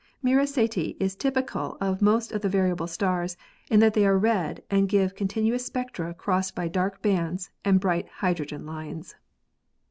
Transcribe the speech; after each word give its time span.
Mira 0.23 0.47
Ceti 0.47 0.97
is 0.99 1.15
typical 1.15 1.77
of 1.79 2.01
most 2.01 2.31
of 2.31 2.41
the 2.41 2.49
variable 2.49 2.87
stars 2.87 3.37
in 3.69 3.81
that 3.81 3.93
they 3.93 4.03
are 4.03 4.17
red 4.17 4.63
and 4.67 4.89
give 4.89 5.13
continuous 5.13 5.67
spectra 5.67 6.11
crossed 6.15 6.55
by 6.55 6.67
dark 6.67 7.03
bands 7.03 7.51
and 7.63 7.79
bright 7.79 8.07
hydrogen 8.09 8.65
lines. 8.65 9.13